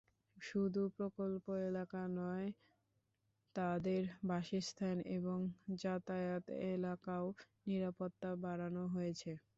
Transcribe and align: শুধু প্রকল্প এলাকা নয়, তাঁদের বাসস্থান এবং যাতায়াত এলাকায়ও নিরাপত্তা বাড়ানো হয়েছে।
শুধু 0.37 0.81
প্রকল্প 0.95 1.45
এলাকা 1.63 2.01
নয়, 2.15 2.47
তাঁদের 3.55 4.01
বাসস্থান 4.25 4.97
এবং 5.17 5.37
যাতায়াত 5.77 6.43
এলাকায়ও 6.69 7.27
নিরাপত্তা 7.67 8.29
বাড়ানো 8.43 8.83
হয়েছে। 8.95 9.31